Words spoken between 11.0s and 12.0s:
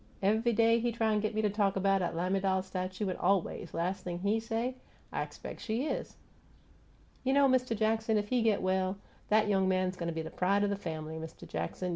Mist' Jackson.